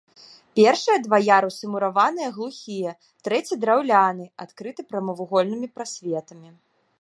[0.59, 2.95] Першыя два ярусы мураваныя глухія,
[3.27, 6.49] трэці драўляны, адкрыты прамавугольнымі прасветамі.